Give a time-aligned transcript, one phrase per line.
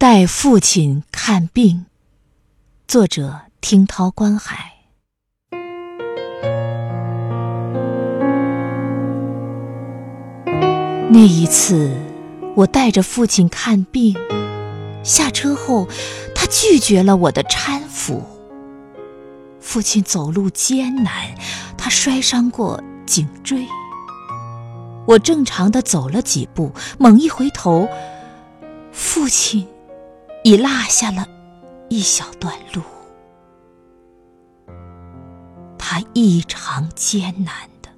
[0.00, 1.86] 带父亲看病，
[2.86, 4.74] 作者听涛观海。
[11.10, 11.92] 那一次，
[12.54, 14.14] 我带着父亲看病，
[15.02, 15.88] 下车后，
[16.32, 18.22] 他拒绝了我的搀扶。
[19.58, 21.34] 父亲走路艰难，
[21.76, 23.66] 他摔伤过颈椎。
[25.06, 26.70] 我正常的走了几步，
[27.00, 27.88] 猛一回头，
[28.92, 29.66] 父亲
[30.48, 31.28] 已落下了
[31.90, 32.80] 一小段路。
[35.76, 37.90] 他异常艰难的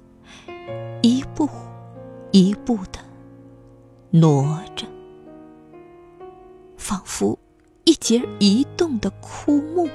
[1.01, 1.47] 一步
[2.31, 2.99] 一步的
[4.09, 4.85] 挪着，
[6.75, 7.39] 仿佛
[7.85, 9.89] 一节移动的枯木。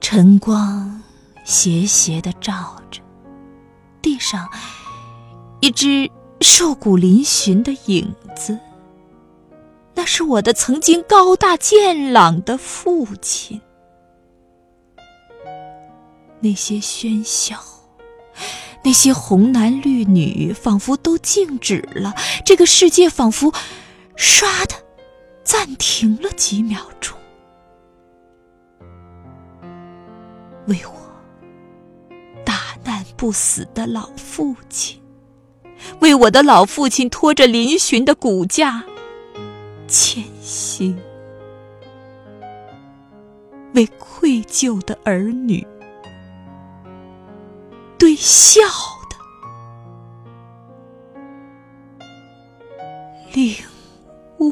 [0.00, 1.00] 晨光
[1.44, 3.00] 斜斜的照着。
[4.02, 4.50] 地上，
[5.60, 6.10] 一只
[6.40, 8.58] 瘦骨嶙峋的影子。
[10.14, 13.62] 是我的曾经高大健朗的父亲。
[16.40, 17.56] 那些喧嚣，
[18.84, 22.12] 那些红男绿女，仿佛都静止了。
[22.44, 23.54] 这个世界仿佛
[24.14, 24.74] 唰的
[25.42, 27.16] 暂停了几秒钟，
[30.66, 30.92] 为我
[32.44, 33.02] 大难。
[33.16, 35.00] 不死的老父亲，
[36.00, 38.84] 为我的老父亲拖着嶙峋的骨架
[39.92, 40.96] 前行；
[43.74, 45.66] 为愧疚的儿女
[47.98, 48.62] 对孝
[49.10, 49.16] 的
[53.34, 53.54] 领
[54.38, 54.50] 悟。